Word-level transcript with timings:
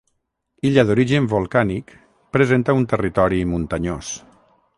Illa 0.69 0.85
d'origen 0.89 1.27
volcànic, 1.33 1.93
presenta 2.39 2.79
un 2.81 2.89
territori 2.95 3.45
muntanyós. 3.53 4.13